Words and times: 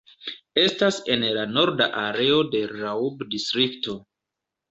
Estas 0.59 0.95
en 1.15 1.25
la 1.35 1.43
norda 1.57 1.87
areo 2.05 2.41
de 2.55 2.63
Raub-distrikto. 2.73 3.97